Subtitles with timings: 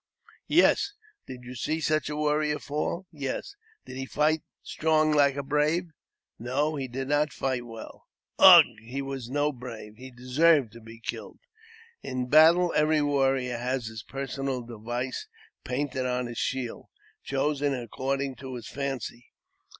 [0.47, 0.93] ''Yes.""
[1.27, 3.53] Did you see such a warrior fall?" Yes.""
[3.85, 5.91] Did he fight strong like a brave?""
[6.39, 8.07] No, he did not fight well.""
[8.39, 8.65] Ugh!
[8.79, 11.37] he w^as no brave; he deserved to be killed."
[12.01, 15.27] In battle every warrior has his personal device
[15.63, 16.87] painted on his shield,
[17.21, 19.27] chosen according to his fancy.